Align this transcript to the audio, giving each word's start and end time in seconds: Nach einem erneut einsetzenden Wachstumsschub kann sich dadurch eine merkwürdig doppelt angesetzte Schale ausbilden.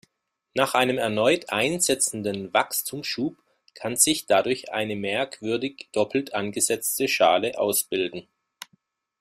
Nach 0.55 0.73
einem 0.73 0.97
erneut 0.97 1.51
einsetzenden 1.51 2.51
Wachstumsschub 2.55 3.37
kann 3.75 3.97
sich 3.97 4.25
dadurch 4.25 4.71
eine 4.73 4.95
merkwürdig 4.95 5.89
doppelt 5.91 6.33
angesetzte 6.33 7.07
Schale 7.07 7.59
ausbilden. 7.59 8.27